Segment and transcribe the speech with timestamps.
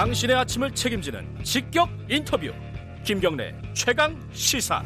[0.00, 2.50] 당신의 아침을 책임지는 직격 인터뷰
[3.04, 4.82] 김경래 최강 시사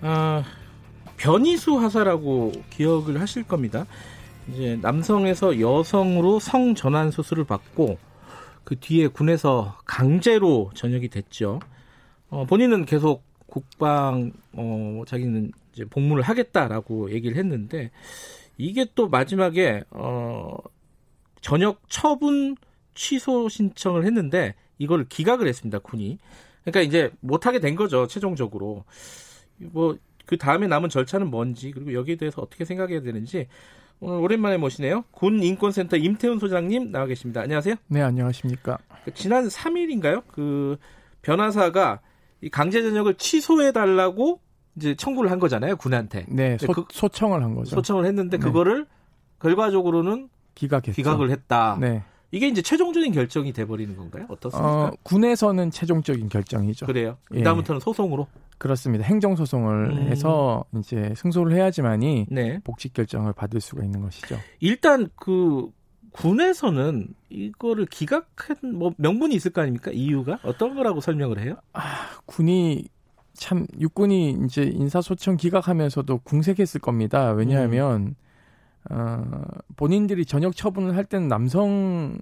[0.00, 0.42] 아,
[1.16, 3.86] 변이수 하사라고 기억을 하실 겁니다.
[4.52, 7.98] 이제 남성에서 여성으로 성 전환 수술을 받고
[8.64, 11.60] 그 뒤에 군에서 강제로 전역이 됐죠.
[12.30, 17.90] 어, 본인은 계속 국방 어, 자기는 이제 복무를 하겠다라고 얘기를 했는데
[18.56, 20.56] 이게 또 마지막에 어,
[21.40, 22.56] 전역 처분
[22.94, 26.18] 취소 신청을 했는데 이걸 기각을 했습니다 군이.
[26.62, 28.84] 그러니까 이제 못 하게 된 거죠 최종적으로.
[29.58, 29.96] 뭐
[30.28, 33.48] 그 다음에 남은 절차는 뭔지 그리고 여기에 대해서 어떻게 생각해야 되는지
[33.98, 35.04] 오늘 오랜만에 모시네요.
[35.10, 37.40] 군 인권센터 임태훈 소장님 나와 계십니다.
[37.40, 37.76] 안녕하세요.
[37.88, 38.76] 네, 안녕하십니까.
[39.06, 40.22] 그 지난 3일인가요?
[40.28, 40.76] 그
[41.22, 42.00] 변호사가
[42.42, 44.40] 이 강제 전역을 취소해 달라고
[44.78, 46.24] 이제 청구를 한 거잖아요, 군한테.
[46.28, 47.74] 네, 소, 그, 소청을 한 거죠.
[47.74, 48.44] 소청을 했는데 네.
[48.44, 48.86] 그거를
[49.40, 50.92] 결과적으로는 기각했죠.
[50.92, 51.76] 기각을 했다.
[51.80, 52.02] 네.
[52.30, 54.26] 이게 이제 최종적인 결정이 돼버리는 건가요?
[54.28, 54.84] 어떻습니까?
[54.84, 56.86] 어, 군에서는 최종적인 결정이죠.
[56.86, 57.16] 그래요.
[57.24, 57.84] 그다음부터는 예.
[57.84, 58.26] 소송으로.
[58.58, 59.04] 그렇습니다.
[59.04, 60.08] 행정 소송을 음.
[60.08, 62.60] 해서 이제 승소를 해야지만이 네.
[62.64, 64.36] 복직 결정을 받을 수가 있는 것이죠.
[64.60, 65.70] 일단 그
[66.12, 69.90] 군에서는 이거를 기각한 뭐 명분이 있을 거 아닙니까?
[69.92, 71.56] 이유가 어떤 거라고 설명을 해요?
[71.72, 72.86] 아, 군이
[73.38, 77.30] 참 육군이 이제 인사소청 기각하면서도 궁색했을 겁니다.
[77.30, 78.14] 왜냐하면 음.
[78.90, 79.42] 어,
[79.76, 82.20] 본인들이 전역 처분을 할 때는 남성으로서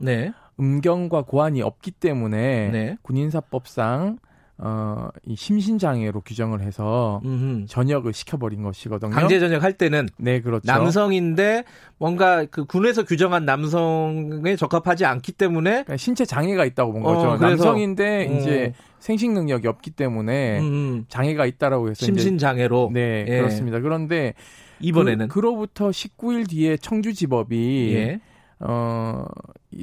[0.00, 0.32] 네.
[0.58, 2.96] 음경과 고환이 없기 때문에 네.
[3.02, 4.18] 군인사법상
[4.66, 7.66] 어, 이 심신장애로 규정을 해서 음흠.
[7.68, 9.10] 전역을 시켜버린 것이거든요.
[9.10, 10.62] 강제 전역 할 때는 네 그렇죠.
[10.64, 11.64] 남성인데
[11.98, 17.28] 뭔가 그 군에서 규정한 남성에 적합하지 않기 때문에 그러니까 신체 장애가 있다고 본 거죠.
[17.28, 18.38] 어, 남성인데 어.
[18.38, 21.04] 이제 생식 능력이 없기 때문에 음.
[21.08, 23.36] 장애가 있다라고 해서 심신 장애로 네 예.
[23.36, 23.80] 그렇습니다.
[23.80, 24.32] 그런데
[24.80, 28.20] 이번에는 그, 그로부터 19일 뒤에 청주지법이 예.
[28.66, 29.26] 어,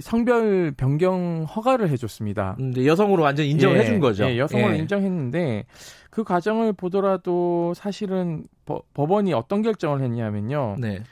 [0.01, 2.55] 성별 변경 허가를 해줬습니다.
[2.59, 4.25] 음, 여성으로 완전 인정을 예, 해준 거죠.
[4.25, 4.77] 예, 여성으로 예.
[4.79, 5.65] 인정했는데
[6.09, 10.77] 그 과정을 보더라도 사실은 버, 법원이 어떤 결정을 했냐면요.
[10.79, 11.03] 네.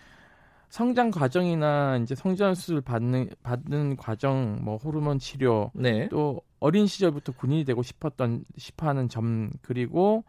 [0.70, 6.10] 성장 과정이나 이제 성전 수술 받는 받는 과정, 뭐 호르몬 치료, 네.
[6.10, 10.24] 또 어린 시절부터 군인이 되고 싶었던 싶어하는 점 그리고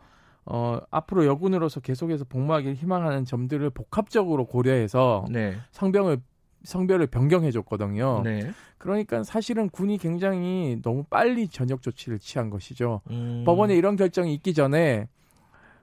[0.44, 5.56] 어, 앞으로 여군으로서 계속해서 복무하기를 희망하는 점들을 복합적으로 고려해서 네.
[5.72, 6.20] 성병을
[6.64, 8.22] 성별을 변경해 줬거든요.
[8.24, 8.50] 네.
[8.78, 13.02] 그러니까 사실은 군이 굉장히 너무 빨리 전역 조치를 취한 것이죠.
[13.10, 13.42] 음.
[13.44, 15.08] 법원에 이런 결정이 있기 전에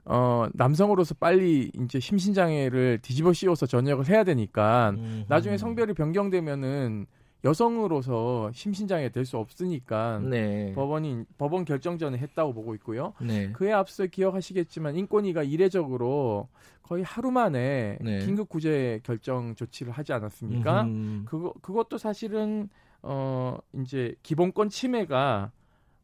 [0.04, 5.24] 어, 남성으로서 빨리 이제 심신장애를 뒤집어 씌워서 전역을 해야 되니까 음.
[5.28, 7.06] 나중에 성별이 변경되면은
[7.44, 10.72] 여성으로서 심신장애 될 수 없으니까 네.
[10.74, 13.12] 법원이 법원 결정 전에 했다고 보고 있고요.
[13.20, 13.52] 네.
[13.52, 16.48] 그에 앞서 기억하시겠지만 인권위가 이례적으로
[16.82, 18.18] 거의 하루 만에 네.
[18.20, 20.84] 긴급 구제 결정 조치를 하지 않았습니까?
[21.26, 22.70] 그거 그것도 사실은
[23.02, 25.52] 어 이제 기본권 침해가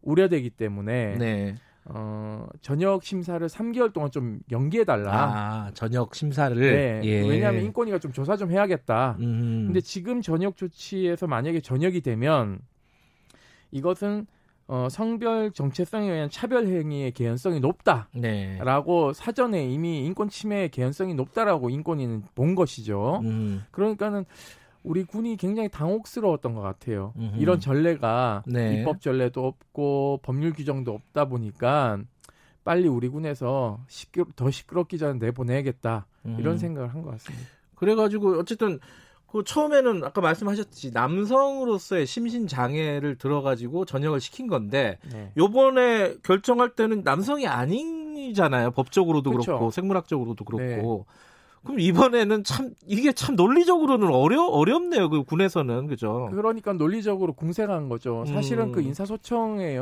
[0.02, 1.54] 우려되기 때문에 네.
[1.86, 5.12] 어, 전역 심사를 3개월 동안 좀 연기해 달라.
[5.12, 6.56] 아, 전역 심사를.
[6.58, 7.00] 네.
[7.04, 7.28] 예.
[7.28, 9.16] 왜냐하면 인권위가 좀 조사 좀 해야겠다.
[9.20, 9.64] 음.
[9.66, 12.60] 근데 지금 전역 조치에서 만약에 전역이 되면
[13.70, 14.26] 이것은
[14.66, 19.12] 어, 성별 정체성에 의한 차별 행위의 개연성이 높다라고 네.
[19.14, 23.20] 사전에 이미 인권 침해의 개연성이 높다라고 인권위는 본 것이죠.
[23.24, 23.62] 음.
[23.70, 24.24] 그러니까는
[24.84, 27.12] 우리 군이 굉장히 당혹스러웠던 것 같아요.
[27.16, 27.38] 음흠.
[27.38, 28.78] 이런 전례가 네.
[28.80, 31.98] 입법 전례도 없고 법률 규정도 없다 보니까
[32.64, 36.36] 빨리 우리 군에서 시끄러, 더 시끄럽기 전에 내보내야겠다 음.
[36.38, 37.46] 이런 생각을 한 것 같습니다.
[37.74, 38.78] 그래가지고 어쨌든
[39.26, 45.32] 그 처음에는 아까 말씀하셨듯이 남성으로서의 심신 장애를 들어가지고 전역을 시킨 건데 네.
[45.36, 49.46] 요번에 결정할 때는 남성이 아니잖아요 법적으로도 그렇죠.
[49.52, 51.06] 그렇고 생물학적으로도 그렇고.
[51.08, 51.14] 네.
[51.64, 55.08] 그럼 이번에는 참 이게 참 논리적으로는 어려 어렵네요.
[55.08, 56.28] 그 군에서는 그죠.
[56.30, 58.24] 그러니까 논리적으로 공세한 거죠.
[58.26, 58.72] 사실은 그 음.
[58.72, 59.78] 그 인사소청에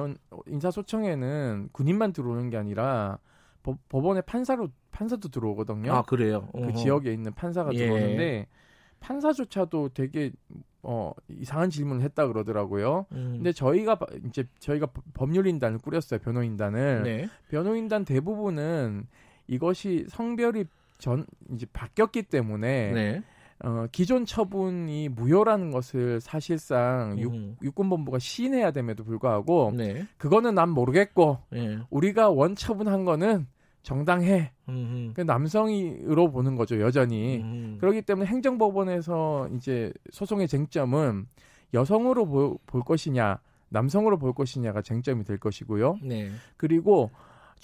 [0.46, 3.18] 인사소청에는 군인만 들어오는 게 아니라
[3.62, 5.92] 법, 법원에 판사로 판사도 들어오거든요.
[5.92, 6.48] 아 그래요.
[6.52, 6.72] 그 어허.
[6.72, 7.78] 지역에 있는 판사가 예.
[7.78, 8.46] 들어오는데
[9.00, 10.30] 판사조차도 되게
[10.82, 13.06] 어 이상한 질문을 했다 그러더라고요.
[13.12, 13.32] 음.
[13.36, 16.20] 근데 저희가 이제 저희가 법률인단을 꾸렸어요.
[16.20, 17.02] 변호인단을.
[17.02, 17.28] 네.
[17.48, 19.06] 변호인단 대부분은
[19.48, 20.64] 이것이 성별이
[21.02, 23.22] 전 이제 바뀌었기 때문에 네.
[23.64, 27.56] 어, 기존 처분이 무효라는 것을 사실상 음.
[27.60, 30.06] 육, 군본부가 시인해야 됨에도 불구하고 네.
[30.16, 31.78] 그거는 난 모르겠고 네.
[31.90, 33.48] 우리가 원 처분한 거는
[33.82, 34.52] 정당해.
[35.14, 37.38] 그 남성이로 보는 거죠 여전히.
[37.38, 37.78] 음흠.
[37.80, 41.26] 그렇기 때문에 행정법원에서 이제 소송의 쟁점은
[41.74, 43.40] 여성으로 보, 볼 것이냐
[43.70, 45.98] 남성으로 볼 것이냐가 쟁점이 될 것이고요.
[46.04, 46.30] 네.
[46.56, 47.10] 그리고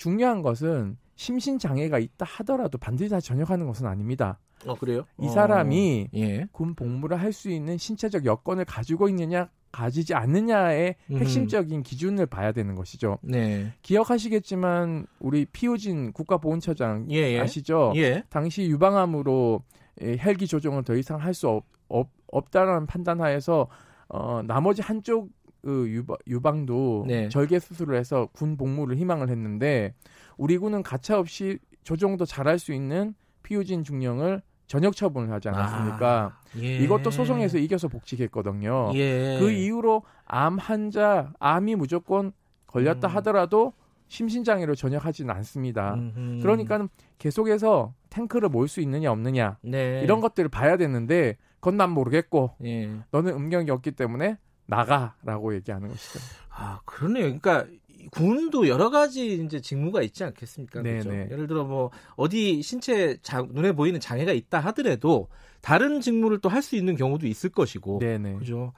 [0.03, 4.39] 중요한 것은 심신 장애가 있다 하더라도 반드시 다 전역하는 것은 아닙니다.
[4.65, 5.05] 어 그래요?
[5.21, 6.47] 이 사람이 어, 예.
[6.53, 12.75] 군 복무를 할 수 있는 신체적 여건을 가지고 있느냐 가지지 않느냐의 핵심적인 기준을 봐야 되는
[12.77, 13.19] 것이죠.
[13.23, 13.73] 네.
[13.83, 17.41] 기억하시겠지만 우리 피우진 국가보훈처장 예, 예.
[17.41, 17.93] 아시죠?
[17.97, 18.23] 예.
[18.31, 19.63] 당시 유방암으로
[20.01, 23.69] 헬기 조종을 더 이상 할 수 없, 없, 없다라는 판단하에서
[24.09, 25.29] 어, 나머지 한쪽
[25.63, 27.29] 그 유방, 유방 도 네.
[27.29, 29.95] 절개 수술을 해서 군 복무를 희망을 했는데
[30.37, 36.33] 우리 군은 가차 없이 조종도 잘할 수 있는 피우진 중령을 전역 처분을 하지 않았습니까?
[36.35, 36.77] 아, 예.
[36.77, 38.93] 이것도 소송에서 이겨서 복직했거든요.
[38.95, 39.39] 예.
[39.41, 42.33] 그 이후로 암 환자, 암이 무조건
[42.67, 43.17] 걸렸다 음.
[43.17, 43.73] 하더라도
[44.09, 45.95] 심신장애로 전역하지는 않습니다.
[45.95, 46.43] 음흠.
[46.43, 46.87] 그러니까
[47.19, 50.03] 계속해서 탱크를 모을 수 있느냐 없느냐 네.
[50.03, 52.91] 이런 것들을 봐야 되는데 그건 난 모르겠고 예.
[53.11, 54.37] 너는 음경이 없기 때문에
[54.69, 56.21] 나가라고 얘기하는 것이죠.
[56.51, 57.25] 아 그러네요.
[57.25, 57.67] 그러니까
[58.13, 60.83] 군도 여러 가지 이제 직무가 있지 않겠습니까?
[60.83, 61.11] 그렇죠?
[61.13, 65.29] 예를 들어 뭐 어디 신체 자, 눈에 보이는 장애가 있다 하더라도
[65.61, 68.35] 다른 직무를 또 할 수 있는 경우도 있을 것이고, 네네.
[68.35, 68.73] 그죠?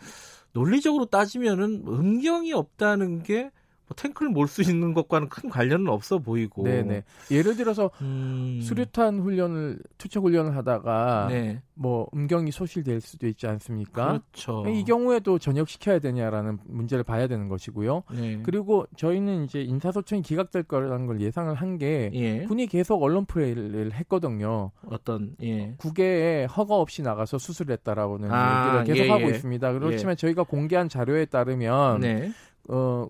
[0.52, 3.50] 논리적으로 따지면은 음경이 없다는 게
[3.90, 6.64] 뭐 탱크를 몰 수 있는 것과는 큰 관련은 없어 보이고.
[6.64, 7.04] 네네.
[7.30, 8.60] 예를 들어서 음...
[8.62, 11.62] 수류탄 훈련을 투척 훈련을 하다가 네.
[11.74, 14.20] 뭐 음경이 소실될 수도 있지 않습니까?
[14.32, 14.64] 그렇죠.
[14.68, 18.02] 이 경우에도 전역시켜야 되냐라는 문제를 봐야 되는 것이고요.
[18.12, 18.40] 네.
[18.42, 22.44] 그리고 저희는 이제 인사소총이 기각될 거라는 걸 예상을 한게 예.
[22.44, 24.72] 군이 계속 언론 플레이를 했거든요.
[24.86, 25.74] 어떤 예.
[25.78, 29.34] 국외에 허가 없이 나가서 수술했다라고는 아, 얘기를 계속 예, 하고 예.
[29.36, 29.72] 있습니다.
[29.74, 30.16] 그렇지만 예.
[30.16, 32.32] 저희가 공개한 자료에 따르면 네.
[32.68, 33.06] 어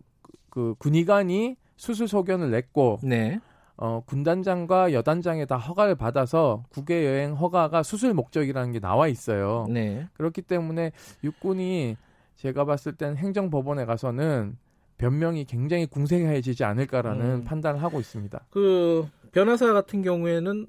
[0.50, 3.40] 그 군의관이 수술 소견을 냈고 네.
[3.76, 9.66] 어, 군단장과 여단장에 다 허가를 받아서 국외 여행 허가가 수술 목적이라는 게 나와 있어요.
[9.70, 10.06] 네.
[10.12, 10.92] 그렇기 때문에
[11.24, 11.96] 육군이
[12.36, 14.58] 제가 봤을 땐 행정법원에 가서는
[14.98, 17.44] 변명이 굉장히 궁색해지지 않을까라는 음.
[17.44, 18.46] 판단을 하고 있습니다.
[18.50, 20.66] 그 변호사 같은 경우에는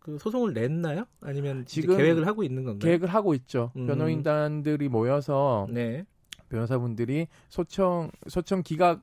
[0.00, 1.04] 그 소송을 냈나요?
[1.20, 2.88] 아니면 지금 계획을 하고 있는 건가요?
[2.88, 3.70] 계획을 하고 있죠.
[3.76, 3.86] 음.
[3.86, 6.04] 변호인단들이 모여서 네.
[6.48, 9.02] 변호사분들이 소청 소청 기각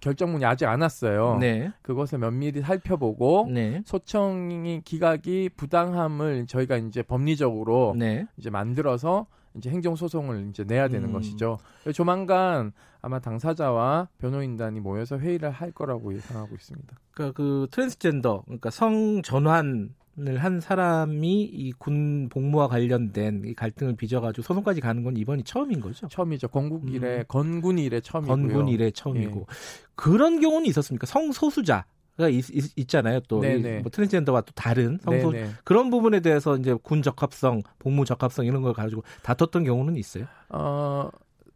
[0.00, 1.38] 결정문이 아직 안 왔어요.
[1.40, 1.72] 네.
[1.82, 3.82] 그것을 면밀히 살펴보고 네.
[3.84, 8.26] 소청이 기각이 부당함을 저희가 이제 법리적으로 네.
[8.36, 11.12] 이제 만들어서 이제 행정 소송을 이제 내야 되는 음.
[11.12, 11.58] 것이죠.
[11.94, 16.96] 조만간 아마 당사자와 변호인단이 모여서 회의를 할 거라고 예상하고 있습니다.
[17.12, 24.42] 그러니까 그 트랜스젠더, 그러니까 성 전환 한 사람이 이 군 복무와 관련된 이 갈등을 빚어가지고
[24.42, 26.06] 소송까지 가는 건 이번이 처음인 거죠?
[26.08, 26.48] 처음이죠.
[26.48, 27.24] 건국 이래 음.
[27.28, 28.36] 건군 이래 처음이고요.
[28.36, 29.54] 건군 이래 처음이고 예.
[29.94, 31.06] 그런 경우는 있었습니까?
[31.06, 31.84] 성소수자
[32.16, 32.44] 가 있,
[32.78, 35.50] 있 잖아요 또, 이, 뭐 트랜스젠더와 또 다른 성소 네네.
[35.64, 40.26] 그런 부분에 대해서 이제 군 적합성, 복무 적합성 이런 걸 가지고 다퉜던 경우는 있어요?
[40.50, 41.10] 어,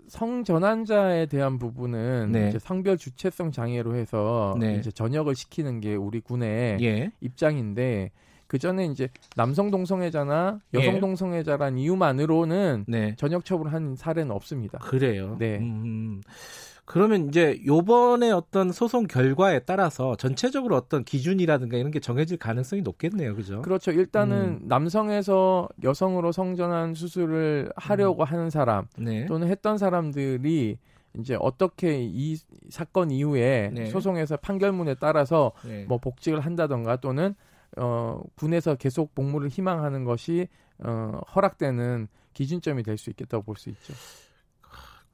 [0.09, 2.49] 성전환자에 대한 부분은 네.
[2.49, 4.77] 이제 성별 주체성 장애로 해서 네.
[4.77, 7.13] 이제 전역을 시키는 게 우리 군의 예.
[7.21, 8.11] 입장인데
[8.49, 11.01] 그 전에 이제 남성 동성애자나 여성 예.
[11.01, 13.15] 동성애자란 이유만으로는 네.
[13.17, 14.79] 전역 처분한 사례는 없습니다.
[14.79, 15.37] 그래요.
[15.39, 15.59] 네.
[15.59, 16.23] 음.
[16.87, 23.37] 그러면 이제 요번에 어떤 소송 결과에 따라서 전체적으로 어떤 기준이라든가 이런 게 정해질 가능성이 높겠네요.
[23.37, 23.61] 그죠?
[23.61, 23.93] 그렇죠.
[23.93, 24.61] 일단은 음.
[24.63, 28.25] 남성에서 여성으로 성전환 수술을 하려고 음.
[28.25, 29.27] 하는 사람 네.
[29.27, 30.79] 또는 했던 사람들이
[31.19, 32.37] 이제 어떻게 이
[32.71, 33.87] 사건 이후에 네.
[33.87, 35.85] 소송에서 판결문에 따라서 네.
[35.87, 37.35] 뭐 복직을 한다던가 또는
[37.79, 43.95] 어, 군에서 계속 복무를 희망하는 것이 어, 허락되는 기준점이 될 수 있겠다고 볼 수 있죠.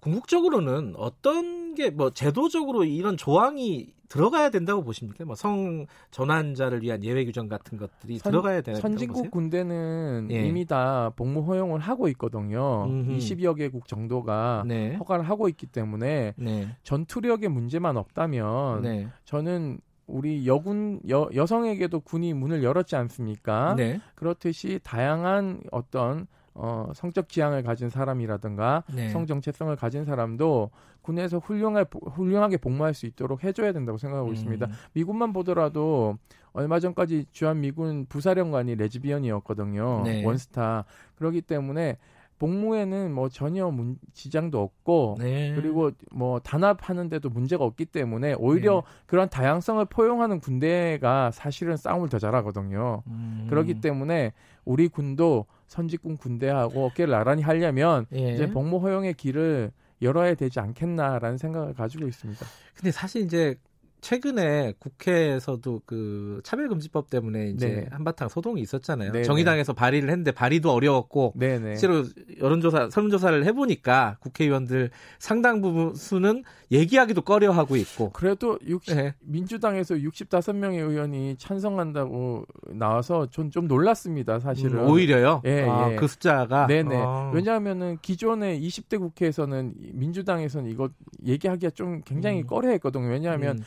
[0.00, 5.24] 궁극적으로는 어떤 게 뭐 제도적으로 이런 조항이 들어가야 된다고 보십니까?
[5.24, 10.46] 뭐 성 전환자를 위한 예외 규정 같은 것들이 선, 들어가야 되는 선진국 군대는 예.
[10.46, 12.84] 이미 다 복무 허용을 하고 있거든요.
[12.84, 13.16] 음흠.
[13.16, 14.94] 20여 개국 정도가 네.
[14.96, 16.68] 허가를 하고 있기 때문에 네.
[16.84, 19.08] 전투력의 문제만 없다면 네.
[19.24, 23.74] 저는 우리 여군 여, 여성에게도 군이 문을 열었지 않습니까?
[23.76, 24.00] 네.
[24.14, 29.08] 그렇듯이 다양한 어떤 어, 성적 지향을 가진 사람이라든가 네.
[29.08, 30.70] 성 정체성을 가진 사람도
[31.02, 34.34] 군에서 훌륭할, 훌륭하게 복무할 수 있도록 해줘야 된다고 생각하고 음.
[34.34, 34.68] 있습니다.
[34.92, 36.16] 미군만 보더라도
[36.52, 40.02] 얼마 전까지 주한 미군 부사령관이 레즈비언이었거든요.
[40.04, 40.24] 네.
[40.24, 40.84] 원스타.
[41.16, 41.98] 그렇기 때문에
[42.38, 45.54] 복무에는 뭐 전혀 문, 지장도 없고 네.
[45.54, 49.02] 그리고 뭐 단합하는데도 문제가 없기 때문에 오히려 네.
[49.06, 53.02] 그런 다양성을 포용하는 군대가 사실은 싸움을 더 잘하거든요.
[53.06, 53.46] 음.
[53.48, 54.32] 그렇기 때문에
[54.64, 58.32] 우리 군도 선직군 군대하고 어깨를 나란히 하려면 예.
[58.32, 59.72] 이제 복무 허용의 길을
[60.02, 62.44] 열어야 되지 않겠나라는 생각을 가지고 있습니다.
[62.74, 63.56] 근데 사실 이제
[64.04, 67.86] 최근에 국회에서도 그 차별금지법 때문에 이제 네.
[67.90, 69.12] 한바탕 소동이 있었잖아요.
[69.12, 71.76] 네 정의당에서 발의를 했는데 발의도 어려웠고 네네.
[71.76, 72.04] 실제로
[72.38, 78.10] 여론조사 설문조사를 해보니까 국회의원들 상당 부분 수는 얘기하기도 꺼려하고 있고.
[78.10, 79.14] 그래도 60, 네.
[79.20, 84.40] 민주당에서 65명의 의원이 찬성한다고 나와서 전 좀 놀랐습니다.
[84.40, 85.40] 사실은 음, 오히려요.
[85.44, 85.96] 예, 아, 예.
[85.96, 86.66] 그 숫자가.
[86.66, 86.96] 네네.
[86.96, 87.30] 아.
[87.32, 90.88] 왜냐하면은 기존의 20대 국회에서는 민주당에서는 이거
[91.24, 92.46] 얘기하기가 좀 굉장히 음.
[92.48, 93.06] 꺼려했거든요.
[93.06, 93.64] 왜냐하면 음.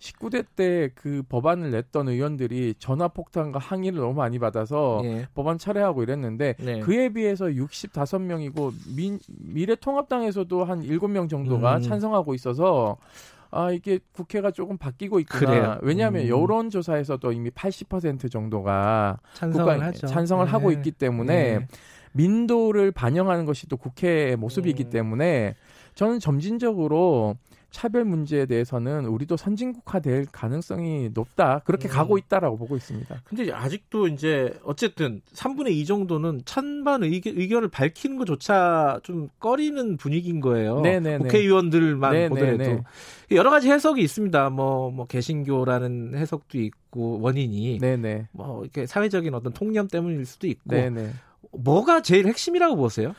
[0.00, 5.28] 19대 때 그 법안을 냈던 의원들이 전화 폭탄과 항의를 너무 많이 받아서 예.
[5.34, 6.80] 법안 철회하고 이랬는데 네.
[6.80, 11.82] 그에 비해서 65명이고 민, 미래통합당에서도 한 7명 정도가 음.
[11.82, 12.96] 찬성하고 있어서
[13.50, 15.50] 아 이게 국회가 조금 바뀌고 있구나.
[15.50, 15.78] 그래요.
[15.82, 16.28] 왜냐하면 음.
[16.28, 20.06] 여론조사에서도 이미 80% 정도가 찬성을, 하죠.
[20.06, 20.50] 찬성을 네.
[20.50, 21.66] 하고 있기 때문에 네.
[22.12, 24.90] 민도를 반영하는 것이 또 국회의 모습이기 음.
[24.90, 25.56] 때문에
[25.94, 27.36] 저는 점진적으로
[27.70, 31.60] 차별 문제에 대해서는 우리도 선진국화될 가능성이 높다.
[31.64, 31.90] 그렇게 음.
[31.90, 33.22] 가고 있다라고 보고 있습니다.
[33.24, 40.40] 근데 아직도 이제 어쨌든 3분의 2 정도는 찬반 의견, 의견을 밝히는 것조차 좀 꺼리는 분위기인
[40.40, 40.80] 거예요.
[40.80, 41.18] 네네네.
[41.18, 42.28] 국회의원들만 네네네.
[42.28, 42.84] 보더라도
[43.30, 44.50] 여러 가지 해석이 있습니다.
[44.50, 48.28] 뭐, 뭐 개신교라는 해석도 있고 원인이 네네.
[48.32, 51.10] 뭐 이렇게 사회적인 어떤 통념 때문일 수도 있고 네네.
[51.52, 53.14] 뭐가 제일 핵심이라고 보세요?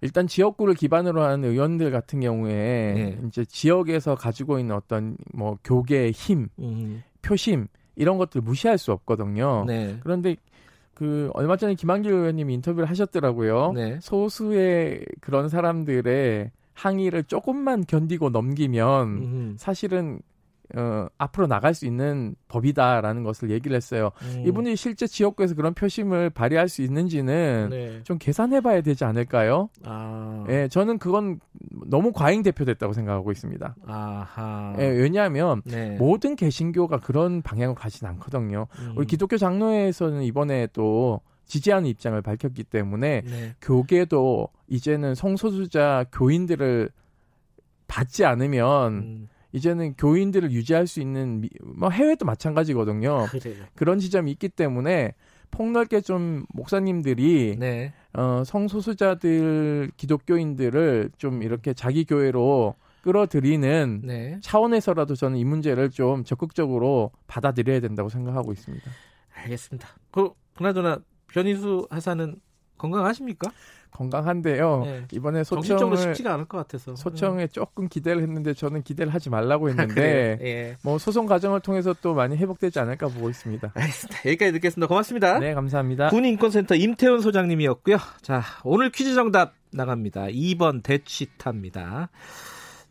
[0.00, 3.18] 일단 지역구를 기반으로 하는 의원들 같은 경우에 네.
[3.26, 7.02] 이제 지역에서 가지고 있는 어떤 뭐 교계의 힘, 음.
[7.22, 9.64] 표심 이런 것들 무시할 수 없거든요.
[9.66, 9.96] 네.
[10.02, 10.36] 그런데
[10.94, 13.72] 그 얼마 전에 김한길 의원님이 인터뷰를 하셨더라고요.
[13.72, 13.98] 네.
[14.00, 19.54] 소수의 그런 사람들의 항의를 조금만 견디고 넘기면 음.
[19.58, 20.20] 사실은
[20.74, 24.10] 어, 앞으로 나갈 수 있는 법이다라는 것을 얘기를 했어요.
[24.22, 24.44] 음.
[24.46, 28.02] 이분이 실제 지역구에서 그런 표심을 발휘할 수 있는지는 네.
[28.02, 29.68] 좀 계산해봐야 되지 않을까요?
[29.84, 30.44] 아.
[30.48, 31.40] 예, 저는 그건
[31.86, 33.76] 너무 과잉 대표됐다고 생각하고 있습니다.
[33.86, 34.74] 아하.
[34.78, 35.96] 예, 왜냐하면 네.
[35.96, 38.66] 모든 개신교가 그런 방향으로 가진 않거든요.
[38.80, 38.94] 음.
[38.96, 43.54] 우리 기독교 장로회에서는 이번에 또 지지하는 입장을 밝혔기 때문에 네.
[43.60, 46.90] 교계도 이제는 성소수자 교인들을
[47.86, 49.28] 받지 않으면 음.
[49.56, 53.26] 이제는 교인들을 유지할 수 있는 뭐 해외도 마찬가지거든요.
[53.30, 53.64] 그래요.
[53.74, 55.14] 그런 지점이 있기 때문에
[55.50, 57.94] 폭넓게 좀 목사님들이 네.
[58.12, 64.38] 어, 성소수자들 기독교인들을 좀 이렇게 자기 교회로 끌어들이는 네.
[64.42, 68.90] 차원에서라도 저는 이 문제를 좀 적극적으로 받아들여야 된다고 생각하고 있습니다.
[69.36, 69.88] 알겠습니다.
[70.10, 70.98] 그 그나저나
[71.28, 72.36] 변희수 하사는
[72.78, 73.50] 건강하십니까?
[73.96, 74.82] 건강한데요.
[74.84, 75.04] 네.
[75.12, 77.48] 이번에 소청을 쉽지가 않을 것 같아서 소청에 네.
[77.48, 80.76] 조금 기대를 했는데 저는 기대를 하지 말라고 했는데 예.
[80.82, 83.72] 뭐 소송 과정을 통해서 또 많이 회복되지 않을까 보고 있습니다.
[83.74, 84.18] 알겠습니다.
[84.26, 84.86] 여기까지 듣겠습니다.
[84.86, 85.38] 고맙습니다.
[85.38, 86.10] 네, 감사합니다.
[86.10, 87.96] 군인권센터 임태훈 소장님이었고요.
[88.20, 90.26] 자, 오늘 퀴즈 정답 나갑니다.
[90.26, 92.10] 2번 대치타입니다.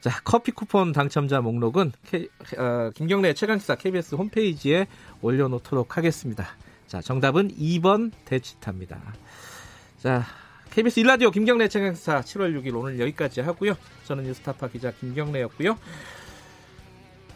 [0.01, 4.87] 자, 커피 쿠폰 당첨자 목록은 K, 어, 김경래 최강시사 KBS 홈페이지에
[5.21, 6.47] 올려놓도록 하겠습니다.
[6.87, 9.01] 자, 정답은 2번 대치타입니다.
[9.97, 10.23] 자,
[10.71, 13.75] KBS 일라디오 김경래 최강사 7월 6일 오늘 여기까지 하고요.
[14.05, 15.77] 저는 뉴스타파 기자 김경래였고요.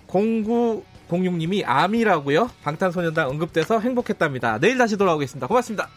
[0.07, 2.49] 0906님이 암이라고요.
[2.63, 4.59] 방탄소년단 언급돼서 행복했답니다.
[4.59, 5.47] 내일 다시 돌아오겠습니다.
[5.47, 5.89] 고맙습니다.